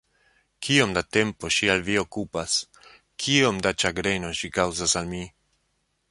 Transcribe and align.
Kiom 0.67 0.93
da 0.97 1.01
tempo 1.17 1.49
ŝi 1.57 1.67
al 1.73 1.83
vi 1.89 1.97
okupas, 2.03 2.55
kiom 3.25 3.59
da 3.67 3.73
ĉagreno 3.83 4.31
ŝi 4.41 4.51
kaŭzas 4.57 4.97
al 5.03 5.13
mi! 5.13 5.21